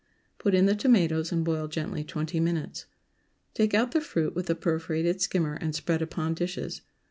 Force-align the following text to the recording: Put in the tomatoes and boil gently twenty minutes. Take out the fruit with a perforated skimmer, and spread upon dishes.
Put 0.39 0.55
in 0.55 0.65
the 0.65 0.73
tomatoes 0.73 1.31
and 1.31 1.45
boil 1.45 1.67
gently 1.67 2.03
twenty 2.03 2.39
minutes. 2.39 2.87
Take 3.53 3.75
out 3.75 3.91
the 3.91 4.01
fruit 4.01 4.33
with 4.33 4.49
a 4.49 4.55
perforated 4.55 5.21
skimmer, 5.21 5.53
and 5.53 5.75
spread 5.75 6.01
upon 6.01 6.33
dishes. 6.33 6.81